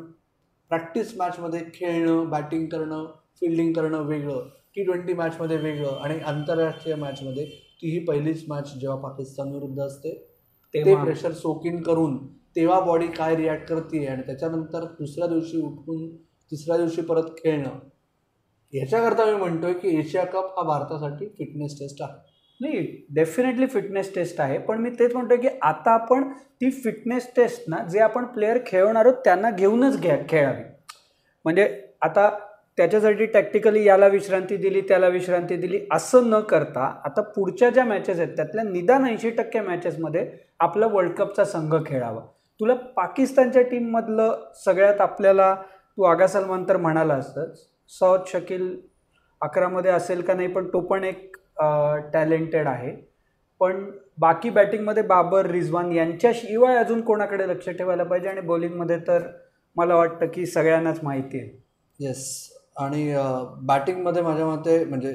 प्रॅक्टिस 0.70 1.16
मॅचमध्ये 1.16 1.60
खेळणं 1.74 2.28
बॅटिंग 2.30 2.66
करणं 2.66 3.06
फिल्डिंग 3.40 3.72
करणं 3.72 4.02
वेगळं. 4.02 4.48
टी 4.76 4.84
ट्वेंटी 4.84 5.12
मॅचमध्ये 5.12 5.56
वेगळं 5.56 5.98
आणि 6.00 6.18
आंतरराष्ट्रीय 6.20 6.94
मॅचमध्ये 6.94 7.44
तीही 7.82 7.98
पहिलीच 8.04 8.44
मॅच 8.48 8.72
जेव्हा 8.74 8.98
पाकिस्तान 8.98 9.52
विरुद्ध 9.52 9.82
असते 9.82 10.14
ते 10.74 10.94
प्रेशर 10.94 11.32
सोकिन 11.32 11.82
करून 11.82 12.16
तेव्हा 12.56 12.78
बॉडी 12.80 13.06
काय 13.06 13.36
रिॲक्ट 13.36 13.68
करते 13.68 14.06
आणि 14.06 14.22
त्याच्यानंतर 14.22 14.84
दुसऱ्या 14.98 15.26
दिवशी 15.26 15.60
उठून 15.60 16.08
तिसऱ्या 16.52 16.76
दिवशी 16.76 17.02
परत 17.02 17.28
खेळणं. 17.38 17.78
ह्याच्याकरता 18.72 19.24
मी 19.24 19.32
म्हणतोय 19.32 19.72
की 19.72 19.96
एशिया 19.98 20.24
कप 20.24 20.58
हा 20.58 20.62
भारतासाठी 20.62 21.26
फिटनेस 21.38 21.78
टेस्ट 21.78 22.02
आहे. 22.02 22.12
नाही 22.60 23.04
डेफिनेटली 23.14 23.66
फिटनेस 23.66 24.14
टेस्ट 24.14 24.40
आहे 24.40 24.58
पण 24.58 24.78
मी 24.78 24.90
तेच 24.90 25.14
म्हणतोय 25.14 25.36
की 25.36 25.48
आता 25.62 25.92
आपण 25.92 26.28
ती 26.32 26.70
फिटनेस 26.70 27.28
टेस्ट 27.36 27.68
ना 27.68 27.82
जे 27.84 28.00
आपण 28.00 28.24
प्लेअर 28.24 28.58
खेळवणार 28.66 29.06
आहोत 29.06 29.18
त्यांना 29.24 29.50
घेऊनच 29.50 30.00
घ्या 30.00 30.16
खेळावी. 30.28 30.62
म्हणजे 31.44 31.68
आता 32.00 32.28
त्याच्यासाठी 32.78 33.26
टॅक्टिकली 33.26 33.84
याला 33.84 34.06
विश्रांती 34.08 34.56
दिली 34.56 34.80
त्याला 34.88 35.08
विश्रांती 35.08 35.56
दिली. 35.56 35.80
असं 35.92 36.28
न 36.30 36.40
करता 36.40 36.84
आता 37.04 37.22
पुढच्या 37.34 37.70
ज्या 37.70 37.84
मॅचेस 37.84 38.20
आहेत 38.20 38.36
त्यातल्या 38.36 38.64
निदान 38.64 39.04
ऐंशी 39.06 39.30
टक्के 39.30 39.60
मॅचेसमध्ये 39.60 40.26
आपला 40.60 40.86
वर्ल्ड 40.92 41.12
कपचा 41.12 41.44
संघ 41.44 41.74
खेळावा. 41.86 42.20
तुला 42.60 42.74
पाकिस्तानच्या 42.96 43.62
टीममधलं 43.62 44.44
सगळ्यात 44.64 45.00
आपल्याला 45.00 45.54
तू 45.98 46.02
आगा 46.04 46.26
सलमान 46.26 46.64
तर 46.68 46.76
म्हणाला 46.76 47.14
असतंच 47.14 47.58
सौद 47.90 48.20
शकील 48.28 48.74
अकरामध्ये 49.42 49.90
असेल 49.90 50.20
का 50.22 50.34
नाही 50.34 50.48
पण 50.48 50.68
तो 50.72 50.80
पण 50.80 51.04
एक 51.04 51.36
टॅलेंटेड 52.12 52.66
आहे. 52.68 52.94
पण 53.60 53.90
बाकी 54.20 54.50
बॅटिंगमध्ये 54.50 55.02
बाबर 55.02 55.46
रिझवान 55.50 55.92
यांच्याशिवाय 55.92 56.76
अजून 56.76 57.00
कोणाकडे 57.00 57.48
लक्ष 57.48 57.68
ठेवायला 57.68 58.04
पाहिजे? 58.04 58.28
आणि 58.28 58.40
बॉलिंगमध्ये 58.40 58.96
तर 59.08 59.26
मला 59.76 59.94
वाटतं 59.94 60.26
की 60.34 60.46
सगळ्यांनाच 60.46 60.98
माहिती 61.02 61.40
आहे. 61.40 61.50
येस 62.00 62.51
आणि 62.76 63.14
बॅटिंगमध्ये 63.62 64.22
माझ्या 64.22 64.46
मते 64.46 64.84
म्हणजे 64.84 65.14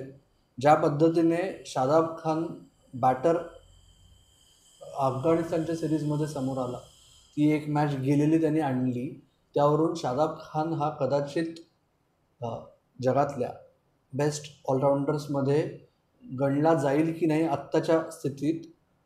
ज्या 0.58 0.76
पद्धतीने 0.76 1.64
शादाब 1.66 2.18
खान 2.20 2.46
बॅटर 2.94 3.38
अफगाणिस्तानच्या 4.98 5.76
सिरीजमध्ये 5.76 6.28
समोर 6.28 6.58
आला 6.58 6.78
ती 7.38 7.52
एक 7.52 7.70
मॅच 7.70 7.96
गेलेली 7.96 8.42
त्यांनी 8.42 8.60
आणली 8.60 9.10
त्यावरून 9.56 9.94
शादाब 9.96 10.38
खान 10.40 10.74
हा 10.74 10.90
कदाचित 10.90 11.56
जगातल्या 13.02 13.52
बेस्ट 14.14 14.46
ऑलराऊंडर्समध्ये 14.70 15.62
गणला 16.24 16.74
जाईल 16.74 17.14
की 17.20 17.26
नाही 17.26 17.44
आत्ताच्या 17.44 18.02
स्थितीत 18.12 18.62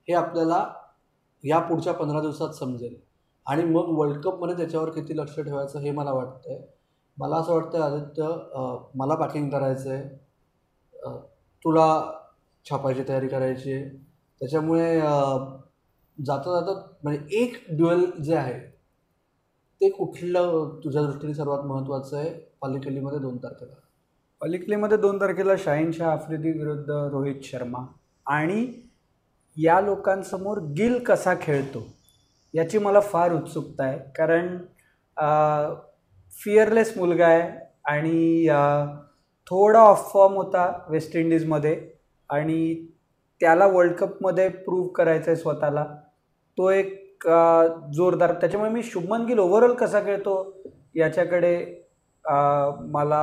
हे 0.08 0.14
आपल्याला 0.14 0.66
या 1.44 1.60
पुढच्या 1.60 1.94
पंधरा 1.94 2.22
दिवसात 2.22 2.54
समजेल. 2.54 2.96
आणि 3.46 3.64
मग 3.64 3.90
वर्ल्ड 3.90 4.22
कपमध्ये 4.24 4.56
त्याच्यावर 4.58 4.90
किती 4.90 5.18
लक्ष 5.18 5.36
ठेवायचं 5.36 5.80
हे 5.80 5.92
मला 5.92 6.12
वाटतं 6.12 6.52
आहे 6.52 6.60
मला 7.18 7.38
असं 7.38 7.54
वाटतं 7.54 7.82
आदित्य 7.82 8.28
मला 9.00 9.16
पॅकिंग 9.16 9.50
करायचं 9.50 9.92
आहे 9.92 11.18
तुला 11.66 11.88
छापायची 12.66 13.04
तयारी 13.08 13.28
करायची 13.28 13.74
आहे. 13.74 13.90
त्याच्यामुळे 14.42 15.00
जाता 16.18 16.60
जाता 16.60 16.74
म्हणजे 17.04 17.38
एक 17.42 17.54
ड्युएल 17.70 18.06
जे 18.24 18.36
आहे 18.36 18.60
ते 19.82 19.90
कुठलं 19.90 20.80
तुझ्या 20.84 21.02
दृष्टीने 21.02 21.34
सर्वात 21.34 21.64
महत्त्वाचं 21.66 22.18
आहे? 22.18 22.30
पालिकलीमध्ये 22.62 23.20
दोन 23.20 23.38
तारखेला. 23.44 23.74
पालिकलीमध्ये 24.42 24.98
दोन 24.98 25.20
तारखेला 25.22 25.56
शाहीन 25.60 25.92
शाह 25.92 26.12
आफ्रिदी 26.12 26.52
विरुद्ध 26.52 26.90
रोहित 26.90 27.44
शर्मा 27.44 27.86
आणि 28.26 28.66
या 29.58 29.80
लोकांसमोर 29.82 30.60
गिल 30.78 30.98
कसा 31.04 31.34
खेळतो 31.42 31.84
याची 32.54 32.78
मला 32.78 33.00
फार 33.02 33.34
उत्सुकता 33.34 33.84
आहे. 33.84 34.00
कारण 34.18 34.58
फिअरलेस 36.40 36.94
मुलगा 36.98 37.28
आहे 37.28 37.50
आणि 37.92 38.48
थोडा 39.48 39.80
ऑफ 39.80 40.12
फॉर्म 40.14 40.34
होता 40.36 40.72
वेस्ट 40.90 41.16
इंडिजमध्ये 41.16 41.76
आणि 42.30 42.88
त्याला 43.42 43.66
वर्ल्ड 43.68 43.94
कपमध्ये 43.96 44.48
प्रूव्ह 44.50 44.90
करायचं 44.96 45.32
आहे 45.32 45.36
स्वतःला. 45.42 45.86
तो 46.58 46.70
एक 46.70 47.28
जोरदार 47.96 48.34
त्याच्यामुळे 48.42 48.72
मी 48.72 48.84
शुभमन 48.84 49.26
गिल 49.26 49.40
ओव्हरऑल 49.40 49.74
कसा 49.76 50.00
खेळतो 50.06 50.36
याच्याकडे 50.96 51.56
मला 52.92 53.22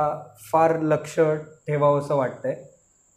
फार 0.51 0.79
लक्ष 0.81 1.19
ठेवावंसं 1.19 2.15
वाटतंय. 2.15 2.55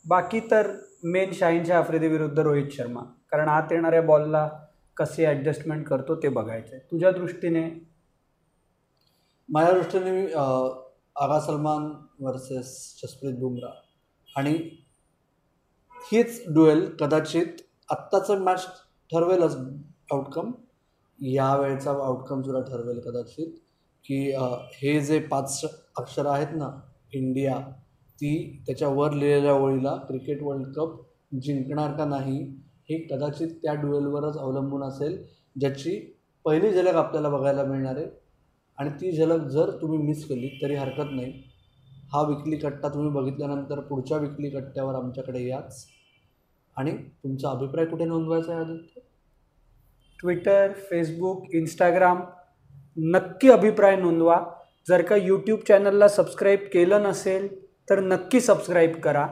बाकी 0.04 0.40
तर 0.50 0.70
मेन 1.04 1.32
शाहीनच्या 1.34 1.78
आफ्रिदी 1.78 2.08
विरुद्ध 2.08 2.38
रोहित 2.38 2.70
शर्मा. 2.72 3.00
कारण 3.30 3.49
आत 3.49 3.72
येणाऱ्या 3.72 4.02
बॉलला 4.02 4.49
कसे 4.96 5.25
ॲडजस्टमेंट 5.26 5.87
करतो 5.88 6.14
ते 6.22 6.28
बघायचं 6.28 6.75
आहे 6.75 6.84
तुझ्या 6.90 7.11
दृष्टीने 7.11 7.68
माझ्या 9.52 9.73
दृष्टीने 9.73 10.11
मी 10.12 10.32
आगा 10.32 11.38
सलमान 11.47 11.90
वर्सेस 12.21 12.68
जसप्रीत 13.02 13.35
बुमराह. 13.38 13.73
आणि 14.28 14.52
हीच 15.97 16.42
डुएल 16.54 16.85
कदाचित 17.00 17.61
आत्ताचं 17.90 18.42
मॅच 18.44 18.64
ठरवेलच 19.11 19.56
आउटकम 20.12 20.52
या 21.18 21.54
वेळचा 21.56 21.90
आउटकम 22.06 22.42
सुद्धा 22.42 22.61
ठरवेल 22.71 23.00
कदाचित. 23.00 23.50
की 24.04 24.30
हे 24.75 25.00
जे 25.00 25.18
पाच 25.30 25.61
अक्षरं 25.99 26.30
आहेत 26.30 26.56
ना 26.56 26.71
इंडिया 27.14 27.59
ती 28.18 28.62
त्याच्यावर 28.66 29.12
लिहिलेल्या 29.12 29.52
ओळीला 29.54 29.94
क्रिकेट 30.09 30.42
वर्ल्ड 30.42 30.73
कप 30.76 30.97
जिंकणार 31.42 31.97
का 31.97 32.04
नाही 32.04 32.40
हे 32.90 32.99
कदाचित 33.11 33.49
त्या 33.62 33.75
डुएलवरच 33.75 34.37
अवलंबून 34.37 34.82
असेल 34.82 35.23
ज्याची 35.61 35.99
पहिली 36.44 36.73
झलक 36.73 36.94
आपल्याला 36.94 37.28
बघायला 37.28 37.64
मिळणार 37.64 37.97
आहे. 37.97 38.06
आणि 38.78 38.90
ती 38.90 39.12
झलक 39.12 39.40
जर 39.40 39.70
तुम्ही 39.70 39.98
मिस 39.98 40.28
केली 40.28 40.58
तरी 40.62 40.74
हरकत 40.74 41.10
नाही. 41.10 41.42
हा 42.12 42.22
विकली 42.22 42.56
कट्टा 42.56 42.88
तुम्ही 42.88 43.10
बघितल्यानंतर 43.10 43.80
पुढच्या 43.80 44.18
विकली 44.18 44.50
कट्ट्यावर 44.50 44.94
आमच्याकडे 44.94 45.46
याच. 45.46 45.86
आणि 46.76 46.92
तुमचा 46.92 47.50
अभिप्राय 47.50 47.86
कुठे 47.86 48.04
नोंदवायचा 48.04 48.52
आहे 48.52 48.60
आदित्य? 48.60 49.00
ट्विटर 50.20 50.72
फेसबुक 50.72 51.44
इंस्टाग्राम 51.50 52.20
नक्की 52.96 53.50
अभिप्राय 53.50 53.96
नोंदवा. 53.96 54.44
जर 54.88 55.02
का 55.02 55.16
यूट्यूब 55.16 55.60
चॅनलला 55.68 56.08
सबस्क्राईब 56.08 56.60
केलं 56.72 57.02
नसेल 57.02 57.64
तर 57.90 58.00
नक्की 58.00 58.40
सबस्क्राईब 58.40 58.96
करा. 58.96 59.28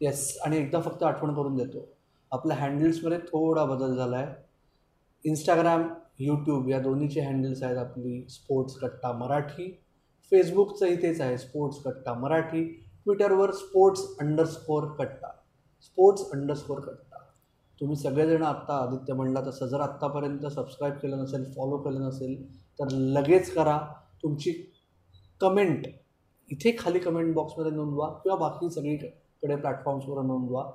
येस 0.00 0.38
आणि 0.44 0.56
एकदा 0.56 0.80
फक्त 0.80 1.02
आठवण 1.02 1.34
करून 1.34 1.56
देतो. 1.56 1.88
आपल्या 2.32 2.56
हँडल्समध्ये 2.56 3.18
थोडा 3.18 3.64
बदल 3.64 3.96
झाला 3.96 4.16
आहे 4.16 4.34
इंस्टाग्राम 5.24 5.88
यूट्यूब 6.18 6.68
या 6.68 6.80
दोन्हीचे 6.80 7.20
हँडल्स 7.20 7.62
आहेत 7.62 7.76
आपली 7.76 8.26
स्पोर्ट्स 8.28 8.74
कट्टा 8.74 9.12
मराठी 9.12 9.80
फेसबुकचंही 10.30 10.96
तेच 10.96 11.20
आहे 11.20 11.38
स्पोर्ट्स 11.38 11.82
कट्टा 11.82 12.14
मराठी 12.14 12.64
ट्विटरवर 13.04 13.50
sports 13.50 14.02
underscore 14.20 14.84
Katta 14.84 15.28
sports 15.82 16.30
underscore 16.32 16.80
Katta 16.80 17.18
तुम्ही 17.80 17.96
सगळेजण 17.96 18.42
आत्ता 18.42 18.76
आदित्य 18.76 19.12
म्हणला 19.12 19.40
तसं 19.46 19.66
जर 19.66 19.80
आत्तापर्यंत 19.80 20.46
सबस्क्राईब 20.46 20.94
केलं 20.94 21.18
नसेल 21.18 21.44
फॉलो 21.52 21.76
केलं 21.76 22.00
नसेल 22.00 22.58
तर 22.58 22.88
लगेच 22.90 23.54
करा. 23.54 23.78
तुमची 24.22 24.52
कमेंट 25.40 25.86
इथे 26.50 26.76
खाली 26.78 26.98
कमेंट 26.98 27.34
बॉक्समध्ये 27.34 27.72
नोंदवा 27.72 28.08
किंवा 28.08 28.38
बाकी 28.38 28.70
सगळीकडे 28.70 29.56
प्लॅटफॉर्म्सवर 29.56 30.22
नोंदवा. 30.22 30.70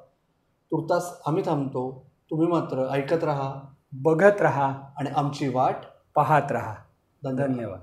तुर्तास 0.72 1.22
आम्ही 1.26 1.44
थांबतो. 1.46 2.06
तुम्ही 2.30 2.48
मात्र 2.48 2.88
ऐकत 2.92 3.24
राहा. 3.24 3.60
बघत 3.92 4.42
राहा 4.42 4.74
आणि 4.98 5.10
आमची 5.10 5.50
वाट 5.50 5.76
पाहत 6.16 6.52
राहा. 6.52 6.76
धन्यवाद. 7.24 7.52
धन्यवाद 7.52 7.80